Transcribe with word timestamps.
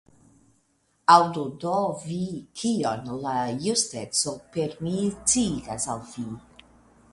Aŭdu 1.15 1.43
do 1.63 1.73
vi, 2.05 2.17
kion 2.63 3.13
la 3.27 3.35
justeco 3.67 4.35
per 4.57 4.75
mi 4.87 4.97
sciigas 5.19 5.89
al 5.97 6.05
vi! 6.17 6.29